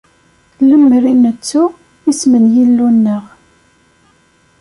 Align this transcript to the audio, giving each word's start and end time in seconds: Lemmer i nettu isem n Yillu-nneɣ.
Lemmer 0.69 1.03
i 1.11 1.13
nettu 1.15 1.63
isem 2.09 2.33
n 2.43 2.45
Yillu-nneɣ. 2.53 3.23